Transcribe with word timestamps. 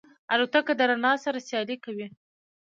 الوتکه 0.33 0.73
د 0.79 0.81
رڼا 0.89 1.13
سره 1.23 1.39
سیالي 1.47 1.77
کوي. 1.85 2.07